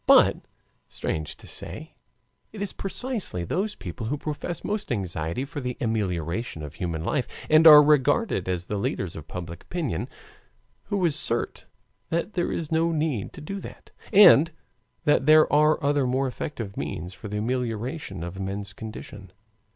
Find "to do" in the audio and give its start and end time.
13.33-13.59